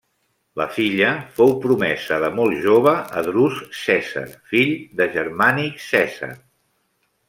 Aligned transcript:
La 0.61 0.65
filla 0.77 1.09
fou 1.35 1.53
promesa 1.65 2.17
de 2.25 2.31
molt 2.39 2.59
jove 2.65 2.95
a 3.21 3.25
Drus 3.29 3.63
Cèsar, 3.83 4.27
fill 4.55 4.77
de 5.03 5.11
Germànic 5.21 5.83
Cèsar. 5.95 6.37